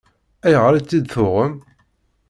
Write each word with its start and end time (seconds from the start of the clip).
Ayɣer 0.45 0.73
i 0.75 0.81
tt-id-tuɣem? 0.81 1.53